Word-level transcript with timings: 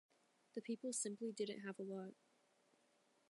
The 0.55 0.63
people 0.63 0.93
simply 0.93 1.31
didn't 1.31 1.59
have 1.59 1.77
a 1.77 1.83
lot. 1.83 2.15